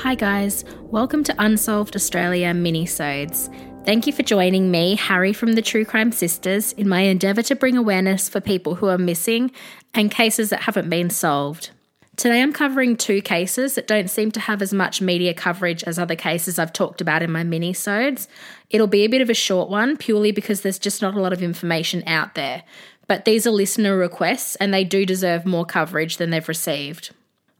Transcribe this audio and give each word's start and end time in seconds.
Hi 0.00 0.14
guys, 0.14 0.62
welcome 0.82 1.24
to 1.24 1.34
Unsolved 1.38 1.96
Australia 1.96 2.52
mini-sodes. 2.52 3.48
Thank 3.86 4.06
you 4.06 4.12
for 4.12 4.22
joining 4.22 4.70
me, 4.70 4.94
Harry 4.94 5.32
from 5.32 5.54
the 5.54 5.62
True 5.62 5.86
Crime 5.86 6.12
Sisters, 6.12 6.72
in 6.74 6.86
my 6.86 7.00
endeavour 7.00 7.40
to 7.42 7.56
bring 7.56 7.78
awareness 7.78 8.28
for 8.28 8.42
people 8.42 8.74
who 8.74 8.88
are 8.88 8.98
missing 8.98 9.50
and 9.94 10.10
cases 10.10 10.50
that 10.50 10.60
haven't 10.60 10.90
been 10.90 11.08
solved. 11.08 11.70
Today 12.16 12.42
I'm 12.42 12.52
covering 12.52 12.96
two 12.96 13.22
cases 13.22 13.74
that 13.74 13.86
don't 13.86 14.10
seem 14.10 14.30
to 14.32 14.40
have 14.40 14.60
as 14.60 14.74
much 14.74 15.00
media 15.00 15.32
coverage 15.32 15.82
as 15.84 15.98
other 15.98 16.14
cases 16.14 16.58
I've 16.58 16.74
talked 16.74 17.00
about 17.00 17.22
in 17.22 17.32
my 17.32 17.42
mini-sodes. 17.42 18.28
It'll 18.68 18.86
be 18.86 19.04
a 19.06 19.10
bit 19.10 19.22
of 19.22 19.30
a 19.30 19.34
short 19.34 19.70
one 19.70 19.96
purely 19.96 20.30
because 20.30 20.60
there's 20.60 20.78
just 20.78 21.00
not 21.00 21.14
a 21.14 21.20
lot 21.20 21.32
of 21.32 21.42
information 21.42 22.02
out 22.06 22.34
there. 22.34 22.64
But 23.08 23.24
these 23.24 23.46
are 23.46 23.50
listener 23.50 23.96
requests 23.96 24.56
and 24.56 24.74
they 24.74 24.84
do 24.84 25.06
deserve 25.06 25.46
more 25.46 25.64
coverage 25.64 26.18
than 26.18 26.30
they've 26.30 26.46
received. 26.46 27.14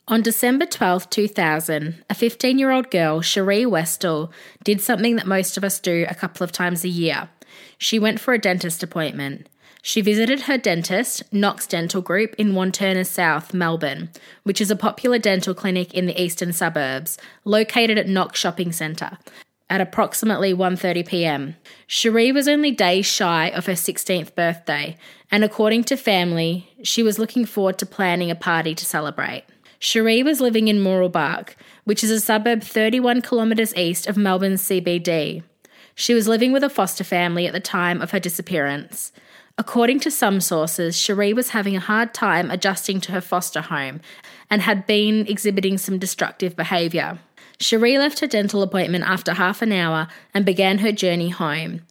On 0.08 0.22
December 0.22 0.66
12, 0.66 1.10
2000, 1.10 2.04
a 2.08 2.14
15 2.14 2.60
year 2.60 2.70
old 2.70 2.92
girl, 2.92 3.20
Cherie 3.22 3.66
Westall, 3.66 4.30
did 4.62 4.80
something 4.80 5.16
that 5.16 5.26
most 5.26 5.56
of 5.56 5.64
us 5.64 5.80
do 5.80 6.06
a 6.08 6.14
couple 6.14 6.44
of 6.44 6.52
times 6.52 6.84
a 6.84 6.88
year. 6.88 7.28
She 7.76 7.98
went 7.98 8.20
for 8.20 8.32
a 8.32 8.38
dentist 8.38 8.84
appointment. 8.84 9.48
She 9.82 10.00
visited 10.00 10.42
her 10.42 10.58
dentist, 10.58 11.24
Knox 11.32 11.66
Dental 11.66 12.00
Group, 12.00 12.36
in 12.38 12.52
Wantirna 12.52 13.04
South, 13.04 13.52
Melbourne, 13.52 14.10
which 14.44 14.60
is 14.60 14.70
a 14.70 14.76
popular 14.76 15.18
dental 15.18 15.54
clinic 15.54 15.92
in 15.92 16.06
the 16.06 16.22
eastern 16.22 16.52
suburbs, 16.52 17.18
located 17.44 17.98
at 17.98 18.08
Knox 18.08 18.38
Shopping 18.38 18.70
Centre, 18.70 19.18
at 19.68 19.80
approximately 19.80 20.54
1:30 20.54 21.04
p.m. 21.04 21.56
Cherie 21.88 22.30
was 22.30 22.46
only 22.46 22.70
days 22.70 23.06
shy 23.06 23.48
of 23.48 23.66
her 23.66 23.72
16th 23.72 24.36
birthday, 24.36 24.96
and 25.32 25.42
according 25.42 25.82
to 25.82 25.96
family, 25.96 26.70
she 26.84 27.02
was 27.02 27.18
looking 27.18 27.44
forward 27.44 27.76
to 27.78 27.86
planning 27.86 28.30
a 28.30 28.36
party 28.36 28.72
to 28.72 28.84
celebrate. 28.84 29.42
Cherie 29.86 30.24
was 30.24 30.40
living 30.40 30.66
in 30.66 30.80
Mooroolbark, 30.80 31.50
which 31.84 32.02
is 32.02 32.10
a 32.10 32.20
suburb 32.20 32.64
31 32.64 33.22
kilometres 33.22 33.72
east 33.76 34.08
of 34.08 34.16
Melbourne's 34.16 34.62
CBD. 34.62 35.44
She 35.94 36.12
was 36.12 36.26
living 36.26 36.50
with 36.50 36.64
a 36.64 36.68
foster 36.68 37.04
family 37.04 37.46
at 37.46 37.52
the 37.52 37.60
time 37.60 38.02
of 38.02 38.10
her 38.10 38.18
disappearance. 38.18 39.12
According 39.56 40.00
to 40.00 40.10
some 40.10 40.40
sources, 40.40 40.98
Cherie 40.98 41.32
was 41.32 41.50
having 41.50 41.76
a 41.76 41.86
hard 41.88 42.12
time 42.12 42.50
adjusting 42.50 43.00
to 43.02 43.12
her 43.12 43.20
foster 43.20 43.60
home 43.60 44.00
and 44.50 44.60
had 44.60 44.88
been 44.88 45.24
exhibiting 45.28 45.78
some 45.78 46.00
destructive 46.00 46.56
behaviour. 46.56 47.20
Cherie 47.60 47.96
left 47.96 48.18
her 48.18 48.26
dental 48.26 48.62
appointment 48.62 49.04
after 49.04 49.34
half 49.34 49.62
an 49.62 49.70
hour 49.70 50.08
and 50.34 50.44
began 50.44 50.78
her 50.78 50.90
journey 50.90 51.28
home. 51.28 51.82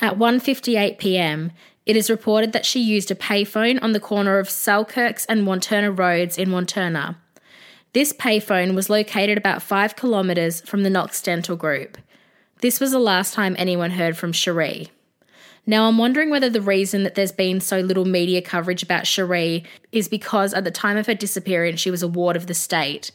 At 0.00 0.18
1:58 0.18 0.98
p.m., 0.98 1.52
it 1.86 1.94
is 1.94 2.10
reported 2.10 2.52
that 2.52 2.66
she 2.66 2.80
used 2.80 3.12
a 3.12 3.14
payphone 3.14 3.80
on 3.84 3.92
the 3.92 4.00
corner 4.00 4.40
of 4.40 4.48
Selkirks 4.48 5.24
and 5.28 5.46
Wantirna 5.46 5.96
Roads 5.96 6.38
in 6.38 6.48
Wantirna. 6.48 7.18
This 7.92 8.12
payphone 8.12 8.74
was 8.74 8.90
located 8.90 9.38
about 9.38 9.62
five 9.62 9.96
kilometres 9.96 10.60
from 10.60 10.82
the 10.82 10.90
Knox 10.90 11.22
Dental 11.22 11.56
Group. 11.56 11.98
This 12.60 12.80
was 12.80 12.90
the 12.90 12.98
last 12.98 13.34
time 13.34 13.56
anyone 13.58 13.92
heard 13.92 14.16
from 14.16 14.32
Cherie. 14.32 14.90
Now, 15.66 15.88
I'm 15.88 15.98
wondering 15.98 16.30
whether 16.30 16.48
the 16.48 16.60
reason 16.60 17.02
that 17.02 17.16
there's 17.16 17.32
been 17.32 17.60
so 17.60 17.80
little 17.80 18.04
media 18.04 18.40
coverage 18.40 18.84
about 18.84 19.06
Cherie 19.06 19.64
is 19.90 20.08
because 20.08 20.54
at 20.54 20.62
the 20.62 20.70
time 20.70 20.96
of 20.96 21.06
her 21.06 21.14
disappearance, 21.14 21.80
she 21.80 21.90
was 21.90 22.02
a 22.02 22.08
ward 22.08 22.36
of 22.36 22.46
the 22.46 22.54
state. 22.54 23.10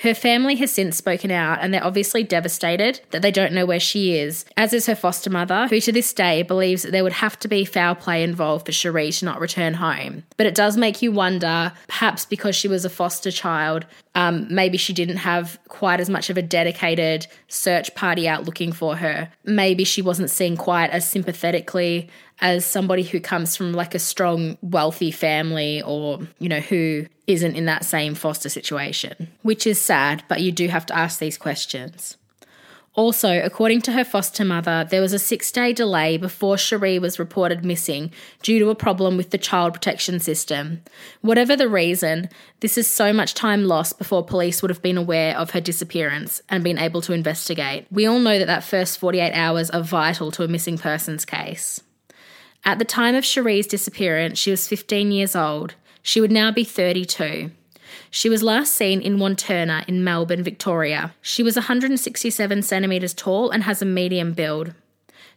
Her 0.00 0.14
family 0.14 0.56
has 0.56 0.72
since 0.72 0.96
spoken 0.96 1.30
out 1.30 1.58
and 1.60 1.74
they're 1.74 1.84
obviously 1.84 2.22
devastated 2.22 3.02
that 3.10 3.20
they 3.20 3.30
don't 3.30 3.52
know 3.52 3.66
where 3.66 3.78
she 3.78 4.18
is, 4.18 4.46
as 4.56 4.72
is 4.72 4.86
her 4.86 4.94
foster 4.94 5.28
mother, 5.28 5.66
who 5.68 5.78
to 5.78 5.92
this 5.92 6.14
day 6.14 6.42
believes 6.42 6.82
that 6.82 6.92
there 6.92 7.04
would 7.04 7.12
have 7.12 7.38
to 7.40 7.48
be 7.48 7.66
foul 7.66 7.94
play 7.94 8.22
involved 8.22 8.64
for 8.64 8.72
Cherie 8.72 9.12
to 9.12 9.26
not 9.26 9.40
return 9.40 9.74
home. 9.74 10.24
But 10.38 10.46
it 10.46 10.54
does 10.54 10.78
make 10.78 11.02
you 11.02 11.12
wonder, 11.12 11.72
perhaps 11.86 12.24
because 12.24 12.56
she 12.56 12.66
was 12.66 12.86
a 12.86 12.90
foster 12.90 13.30
child, 13.30 13.84
um, 14.14 14.46
maybe 14.50 14.78
she 14.78 14.94
didn't 14.94 15.18
have 15.18 15.58
quite 15.68 16.00
as 16.00 16.08
much 16.08 16.30
of 16.30 16.38
a 16.38 16.42
dedicated 16.42 17.26
search 17.48 17.94
party 17.94 18.26
out 18.26 18.44
looking 18.44 18.72
for 18.72 18.96
her. 18.96 19.30
Maybe 19.44 19.84
she 19.84 20.00
wasn't 20.00 20.30
seen 20.30 20.56
quite 20.56 20.90
as 20.90 21.08
sympathetically 21.08 22.08
as 22.40 22.64
somebody 22.64 23.02
who 23.02 23.20
comes 23.20 23.56
from 23.56 23.72
like 23.72 23.94
a 23.94 23.98
strong, 23.98 24.56
wealthy 24.62 25.10
family 25.10 25.82
or, 25.82 26.20
you 26.38 26.48
know, 26.48 26.60
who 26.60 27.06
isn't 27.26 27.56
in 27.56 27.66
that 27.66 27.84
same 27.84 28.14
foster 28.14 28.48
situation, 28.48 29.28
which 29.42 29.66
is 29.66 29.80
sad, 29.80 30.24
but 30.28 30.40
you 30.40 30.50
do 30.50 30.68
have 30.68 30.86
to 30.86 30.96
ask 30.96 31.18
these 31.18 31.38
questions. 31.38 32.16
Also, 32.94 33.40
according 33.44 33.80
to 33.80 33.92
her 33.92 34.04
foster 34.04 34.44
mother, 34.44 34.84
there 34.90 35.00
was 35.00 35.12
a 35.12 35.18
six 35.18 35.52
day 35.52 35.72
delay 35.72 36.16
before 36.16 36.58
Cherie 36.58 36.98
was 36.98 37.20
reported 37.20 37.64
missing 37.64 38.10
due 38.42 38.58
to 38.58 38.68
a 38.68 38.74
problem 38.74 39.16
with 39.16 39.30
the 39.30 39.38
child 39.38 39.72
protection 39.74 40.18
system. 40.18 40.82
Whatever 41.20 41.54
the 41.54 41.68
reason, 41.68 42.28
this 42.58 42.76
is 42.76 42.88
so 42.88 43.12
much 43.12 43.34
time 43.34 43.64
lost 43.64 43.96
before 43.96 44.24
police 44.24 44.60
would 44.60 44.70
have 44.70 44.82
been 44.82 44.98
aware 44.98 45.38
of 45.38 45.50
her 45.50 45.60
disappearance 45.60 46.42
and 46.48 46.64
been 46.64 46.78
able 46.78 47.00
to 47.02 47.12
investigate. 47.12 47.86
We 47.92 48.06
all 48.06 48.18
know 48.18 48.38
that 48.40 48.46
that 48.46 48.64
first 48.64 48.98
48 48.98 49.32
hours 49.34 49.70
are 49.70 49.82
vital 49.82 50.32
to 50.32 50.42
a 50.42 50.48
missing 50.48 50.76
persons 50.76 51.24
case. 51.24 51.80
At 52.64 52.78
the 52.78 52.84
time 52.84 53.14
of 53.14 53.24
Cherie's 53.24 53.66
disappearance, 53.66 54.38
she 54.38 54.50
was 54.50 54.68
15 54.68 55.10
years 55.10 55.34
old. 55.34 55.74
She 56.02 56.20
would 56.20 56.32
now 56.32 56.50
be 56.50 56.64
32. 56.64 57.50
She 58.10 58.28
was 58.28 58.42
last 58.42 58.72
seen 58.72 59.00
in 59.00 59.18
Wantirna 59.18 59.88
in 59.88 60.04
Melbourne, 60.04 60.42
Victoria. 60.42 61.14
She 61.22 61.42
was 61.42 61.56
167 61.56 62.62
centimetres 62.62 63.14
tall 63.14 63.50
and 63.50 63.64
has 63.64 63.80
a 63.80 63.86
medium 63.86 64.32
build. 64.32 64.74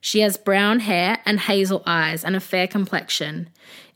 She 0.01 0.19
has 0.19 0.37
brown 0.37 0.81
hair 0.81 1.19
and 1.25 1.39
hazel 1.39 1.81
eyes 1.85 2.25
and 2.25 2.35
a 2.35 2.41
fair 2.41 2.67
complexion. 2.67 3.49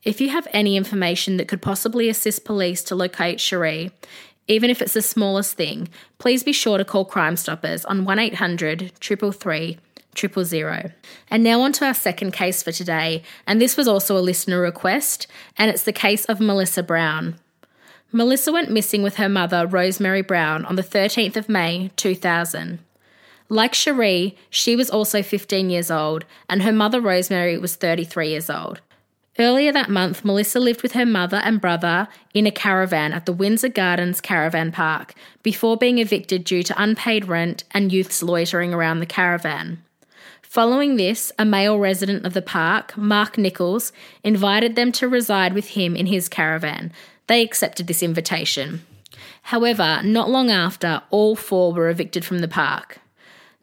If 0.04 0.22
you 0.22 0.30
have 0.30 0.48
any 0.52 0.78
information 0.78 1.38
that 1.38 1.48
could 1.50 1.62
possibly 1.62 2.08
assist 2.08 2.46
police 2.46 2.82
to 2.84 2.96
locate 2.96 3.42
Cherie, 3.42 3.92
even 4.48 4.70
if 4.70 4.82
it's 4.82 4.94
the 4.94 5.02
smallest 5.02 5.56
thing, 5.56 5.90
please 6.18 6.44
be 6.44 6.54
sure 6.54 6.78
to 6.78 6.86
call 6.86 7.04
Crime 7.04 7.36
Stoppers 7.36 7.84
on 7.86 8.06
1800 8.06 8.94
333 8.96 9.78
triple 10.13 10.45
zero. 10.45 10.91
And 11.29 11.44
now 11.44 11.62
on 11.62 11.72
to 11.73 11.85
our 11.85 11.94
second 11.94 12.31
case 12.31 12.63
for 12.63 12.72
today, 12.72 13.23
and 13.45 13.62
this 13.62 13.78
was 13.78 13.88
also 13.88 14.18
a 14.18 14.19
listener 14.19 14.59
request, 14.59 15.28
and 15.57 15.69
it's 15.69 15.84
the 15.84 15.94
case 15.94 16.25
of 16.25 16.40
Melissa 16.40 16.84
Brown. 16.84 17.35
Melissa 18.12 18.51
went 18.51 18.72
missing 18.72 19.03
with 19.03 19.18
her 19.18 19.29
mother, 19.29 19.68
Rosemary 19.68 20.22
Brown, 20.22 20.66
on 20.66 20.75
the 20.75 20.84
13th 20.84 21.35
of 21.35 21.50
May 21.50 21.91
2000. 21.97 22.79
Like 23.50 23.73
Cherie, 23.73 24.38
she 24.50 24.75
was 24.75 24.90
also 24.90 25.22
15 25.22 25.69
years 25.69 25.91
old, 25.91 26.25
and 26.50 26.63
her 26.63 26.72
mother, 26.72 27.00
Rosemary, 27.00 27.57
was 27.57 27.75
33 27.75 28.29
years 28.29 28.50
old. 28.50 28.81
Earlier 29.39 29.72
that 29.72 29.89
month, 29.89 30.25
Melissa 30.25 30.59
lived 30.59 30.81
with 30.81 30.94
her 30.94 31.06
mother 31.06 31.38
and 31.38 31.62
brother 31.62 32.07
in 32.34 32.47
a 32.47 32.51
caravan 32.51 33.13
at 33.13 33.28
the 33.28 33.34
Windsor 33.34 33.69
Gardens 33.69 34.19
Caravan 34.19 34.72
Park 34.72 35.13
before 35.44 35.78
being 35.78 36.00
evicted 36.00 36.44
due 36.44 36.63
to 36.63 36.81
unpaid 36.81 37.28
rent 37.28 37.63
and 37.72 37.91
youths 37.91 38.24
loitering 38.24 38.74
around 38.74 39.00
the 39.00 39.06
caravan. 39.06 39.84
Following 40.57 40.95
this, 40.95 41.31
a 41.38 41.45
male 41.45 41.78
resident 41.78 42.25
of 42.25 42.34
the 42.34 42.41
park, 42.41 42.97
Mark 42.97 43.38
Nichols, 43.38 43.91
invited 44.23 44.75
them 44.75 44.91
to 44.94 45.07
reside 45.07 45.53
with 45.53 45.68
him 45.68 45.95
in 45.95 46.07
his 46.07 46.28
caravan. 46.28 46.91
They 47.28 47.44
accepted 47.44 47.85
this 47.85 48.01
invitation. 48.01 48.81
However, 49.44 50.01
not 50.03 50.31
long 50.31 50.50
after, 50.50 51.03
all 51.12 51.35
four 51.35 51.73
were 51.73 51.91
evicted 51.91 52.25
from 52.25 52.40
the 52.40 52.47
park. 52.47 52.97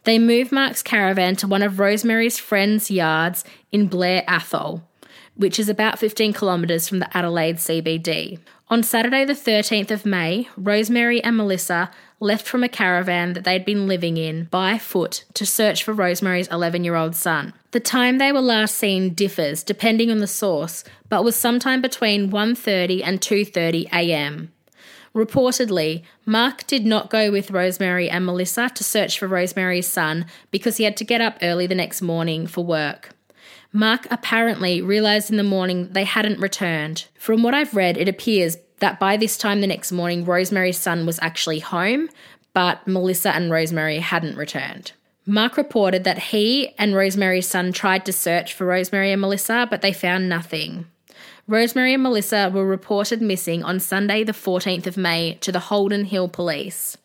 They 0.04 0.20
moved 0.20 0.52
Mark's 0.52 0.84
caravan 0.84 1.34
to 1.38 1.48
one 1.48 1.64
of 1.64 1.80
Rosemary's 1.80 2.38
friends' 2.38 2.92
yards 2.92 3.42
in 3.72 3.88
Blair 3.88 4.22
Athol, 4.28 4.88
which 5.34 5.58
is 5.58 5.68
about 5.68 5.98
15 5.98 6.32
kilometres 6.32 6.88
from 6.88 7.00
the 7.00 7.16
Adelaide 7.16 7.56
CBD. 7.56 8.38
On 8.68 8.82
Saturday, 8.82 9.26
the 9.26 9.34
13th 9.34 9.90
of 9.90 10.06
May, 10.06 10.48
Rosemary 10.56 11.22
and 11.22 11.36
Melissa 11.36 11.90
left 12.18 12.46
from 12.46 12.64
a 12.64 12.68
caravan 12.68 13.34
that 13.34 13.44
they'd 13.44 13.64
been 13.64 13.86
living 13.86 14.16
in 14.16 14.44
by 14.44 14.78
foot 14.78 15.24
to 15.34 15.44
search 15.44 15.84
for 15.84 15.92
Rosemary's 15.92 16.48
11 16.48 16.82
year 16.82 16.94
old 16.94 17.14
son. 17.14 17.52
The 17.72 17.80
time 17.80 18.16
they 18.16 18.32
were 18.32 18.40
last 18.40 18.76
seen 18.76 19.12
differs 19.12 19.62
depending 19.62 20.10
on 20.10 20.18
the 20.18 20.26
source, 20.26 20.82
but 21.10 21.24
was 21.24 21.36
sometime 21.36 21.82
between 21.82 22.30
1:30 22.30 23.02
and 23.04 23.20
2:30 23.20 23.86
a.m. 23.92 24.50
Reportedly, 25.14 26.02
Mark 26.24 26.66
did 26.66 26.86
not 26.86 27.10
go 27.10 27.30
with 27.30 27.50
Rosemary 27.50 28.08
and 28.08 28.24
Melissa 28.24 28.70
to 28.74 28.82
search 28.82 29.18
for 29.18 29.28
Rosemary's 29.28 29.86
son 29.86 30.24
because 30.50 30.78
he 30.78 30.84
had 30.84 30.96
to 30.96 31.04
get 31.04 31.20
up 31.20 31.36
early 31.42 31.66
the 31.66 31.74
next 31.74 32.00
morning 32.00 32.46
for 32.46 32.64
work. 32.64 33.13
Mark 33.76 34.06
apparently 34.08 34.80
realised 34.80 35.32
in 35.32 35.36
the 35.36 35.42
morning 35.42 35.88
they 35.90 36.04
hadn't 36.04 36.38
returned. 36.38 37.06
From 37.18 37.42
what 37.42 37.54
I've 37.54 37.74
read, 37.74 37.96
it 37.96 38.08
appears 38.08 38.56
that 38.78 39.00
by 39.00 39.16
this 39.16 39.36
time 39.36 39.60
the 39.60 39.66
next 39.66 39.90
morning, 39.90 40.24
Rosemary's 40.24 40.78
son 40.78 41.06
was 41.06 41.18
actually 41.20 41.58
home, 41.58 42.08
but 42.52 42.86
Melissa 42.86 43.34
and 43.34 43.50
Rosemary 43.50 43.98
hadn't 43.98 44.36
returned. 44.36 44.92
Mark 45.26 45.56
reported 45.56 46.04
that 46.04 46.18
he 46.18 46.72
and 46.78 46.94
Rosemary's 46.94 47.48
son 47.48 47.72
tried 47.72 48.06
to 48.06 48.12
search 48.12 48.54
for 48.54 48.64
Rosemary 48.64 49.10
and 49.10 49.20
Melissa, 49.20 49.66
but 49.68 49.82
they 49.82 49.92
found 49.92 50.28
nothing. 50.28 50.86
Rosemary 51.48 51.94
and 51.94 52.02
Melissa 52.02 52.52
were 52.54 52.64
reported 52.64 53.20
missing 53.20 53.64
on 53.64 53.80
Sunday, 53.80 54.22
the 54.22 54.32
14th 54.32 54.86
of 54.86 54.96
May, 54.96 55.34
to 55.40 55.50
the 55.50 55.58
Holden 55.58 56.04
Hill 56.04 56.28
Police. 56.28 56.96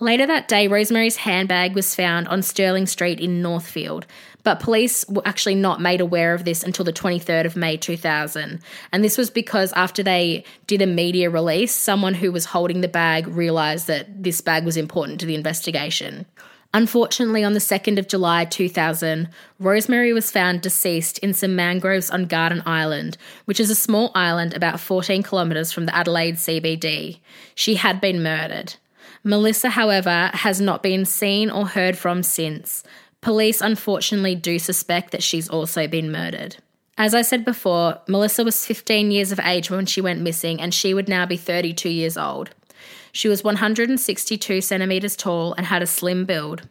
Later 0.00 0.26
that 0.26 0.46
day, 0.46 0.68
Rosemary's 0.68 1.16
handbag 1.16 1.74
was 1.74 1.94
found 1.94 2.28
on 2.28 2.42
Sterling 2.42 2.86
Street 2.86 3.18
in 3.18 3.42
Northfield, 3.42 4.06
but 4.44 4.60
police 4.60 5.04
were 5.08 5.26
actually 5.26 5.56
not 5.56 5.80
made 5.80 6.00
aware 6.00 6.34
of 6.34 6.44
this 6.44 6.62
until 6.62 6.84
the 6.84 6.92
23rd 6.92 7.44
of 7.46 7.56
May 7.56 7.76
2000. 7.76 8.60
And 8.92 9.04
this 9.04 9.18
was 9.18 9.28
because 9.28 9.72
after 9.72 10.04
they 10.04 10.44
did 10.68 10.82
a 10.82 10.86
media 10.86 11.30
release, 11.30 11.74
someone 11.74 12.14
who 12.14 12.30
was 12.30 12.44
holding 12.44 12.80
the 12.80 12.86
bag 12.86 13.26
realised 13.26 13.88
that 13.88 14.22
this 14.22 14.40
bag 14.40 14.64
was 14.64 14.76
important 14.76 15.18
to 15.20 15.26
the 15.26 15.34
investigation. 15.34 16.26
Unfortunately, 16.72 17.42
on 17.42 17.54
the 17.54 17.58
2nd 17.58 17.98
of 17.98 18.06
July 18.06 18.44
2000, 18.44 19.28
Rosemary 19.58 20.12
was 20.12 20.30
found 20.30 20.60
deceased 20.60 21.18
in 21.18 21.34
some 21.34 21.56
mangroves 21.56 22.10
on 22.10 22.26
Garden 22.26 22.62
Island, 22.66 23.16
which 23.46 23.58
is 23.58 23.70
a 23.70 23.74
small 23.74 24.12
island 24.14 24.54
about 24.54 24.78
14 24.78 25.24
kilometres 25.24 25.72
from 25.72 25.86
the 25.86 25.96
Adelaide 25.96 26.36
CBD. 26.36 27.18
She 27.56 27.76
had 27.76 28.00
been 28.00 28.22
murdered. 28.22 28.76
Melissa, 29.24 29.70
however, 29.70 30.30
has 30.34 30.60
not 30.60 30.82
been 30.82 31.04
seen 31.04 31.50
or 31.50 31.66
heard 31.66 31.96
from 31.98 32.22
since. 32.22 32.84
Police 33.20 33.60
unfortunately 33.60 34.34
do 34.34 34.58
suspect 34.58 35.10
that 35.10 35.22
she's 35.22 35.48
also 35.48 35.88
been 35.88 36.12
murdered. 36.12 36.56
As 36.96 37.14
I 37.14 37.22
said 37.22 37.44
before, 37.44 38.00
Melissa 38.08 38.44
was 38.44 38.66
15 38.66 39.10
years 39.10 39.30
of 39.30 39.40
age 39.40 39.70
when 39.70 39.86
she 39.86 40.00
went 40.00 40.20
missing, 40.20 40.60
and 40.60 40.74
she 40.74 40.94
would 40.94 41.08
now 41.08 41.26
be 41.26 41.36
32 41.36 41.88
years 41.88 42.16
old. 42.16 42.50
She 43.12 43.28
was 43.28 43.44
162 43.44 44.60
centimetres 44.60 45.16
tall 45.16 45.54
and 45.54 45.66
had 45.66 45.82
a 45.82 45.86
slim 45.86 46.24
build. 46.24 46.68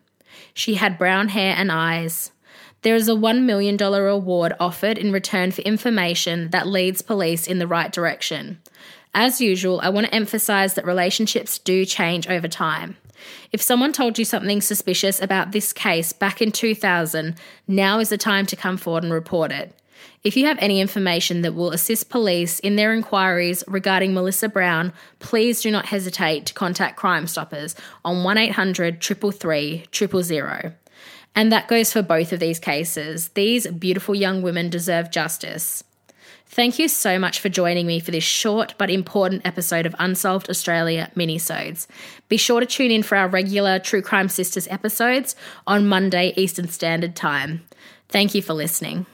She 0.53 0.75
had 0.75 0.97
brown 0.97 1.29
hair 1.29 1.55
and 1.57 1.71
eyes. 1.71 2.31
There 2.81 2.95
is 2.95 3.09
a 3.09 3.13
$1 3.13 3.43
million 3.43 3.75
reward 3.77 4.53
offered 4.59 4.97
in 4.97 5.11
return 5.11 5.51
for 5.51 5.61
information 5.61 6.49
that 6.51 6.67
leads 6.67 7.01
police 7.01 7.47
in 7.47 7.59
the 7.59 7.67
right 7.67 7.91
direction. 7.91 8.61
As 9.13 9.41
usual, 9.41 9.79
I 9.81 9.89
want 9.89 10.07
to 10.07 10.15
emphasize 10.15 10.75
that 10.75 10.85
relationships 10.85 11.57
do 11.59 11.85
change 11.85 12.27
over 12.27 12.47
time. 12.47 12.97
If 13.51 13.61
someone 13.61 13.93
told 13.93 14.19
you 14.19 14.25
something 14.25 14.61
suspicious 14.61 15.21
about 15.21 15.51
this 15.51 15.73
case 15.73 16.13
back 16.13 16.41
in 16.41 16.51
2000, 16.51 17.35
now 17.67 17.99
is 17.99 18.09
the 18.09 18.17
time 18.17 18.45
to 18.47 18.55
come 18.55 18.77
forward 18.77 19.03
and 19.03 19.13
report 19.13 19.51
it. 19.51 19.73
If 20.23 20.35
you 20.35 20.45
have 20.45 20.57
any 20.59 20.81
information 20.81 21.41
that 21.41 21.55
will 21.55 21.71
assist 21.71 22.09
police 22.09 22.59
in 22.59 22.75
their 22.75 22.93
inquiries 22.93 23.63
regarding 23.67 24.13
Melissa 24.13 24.49
Brown, 24.49 24.91
please 25.19 25.61
do 25.61 25.71
not 25.71 25.85
hesitate 25.87 26.45
to 26.47 26.53
contact 26.53 26.97
Crime 26.97 27.27
Stoppers 27.27 27.75
on 28.03 28.23
1800 28.23 29.01
333 29.01 29.85
000. 30.23 30.73
And 31.35 31.51
that 31.51 31.67
goes 31.67 31.93
for 31.93 32.01
both 32.01 32.33
of 32.33 32.39
these 32.39 32.59
cases. 32.59 33.29
These 33.29 33.67
beautiful 33.67 34.15
young 34.15 34.41
women 34.41 34.69
deserve 34.69 35.11
justice. 35.11 35.83
Thank 36.49 36.79
you 36.79 36.87
so 36.87 37.19
much 37.19 37.39
for 37.39 37.49
joining 37.49 37.85
me 37.85 37.99
for 37.99 38.11
this 38.11 38.23
short 38.23 38.73
but 38.77 38.89
important 38.89 39.45
episode 39.45 39.85
of 39.85 39.95
Unsolved 39.99 40.49
Australia 40.49 41.11
minisodes. 41.15 41.87
Be 42.29 42.37
sure 42.37 42.59
to 42.59 42.65
tune 42.65 42.89
in 42.89 43.03
for 43.03 43.15
our 43.15 43.27
regular 43.27 43.79
True 43.79 44.01
Crime 44.01 44.29
Sisters 44.29 44.67
episodes 44.69 45.35
on 45.67 45.87
Monday 45.87 46.33
Eastern 46.35 46.67
Standard 46.67 47.15
Time. 47.15 47.65
Thank 48.09 48.33
you 48.33 48.41
for 48.41 48.53
listening. 48.53 49.05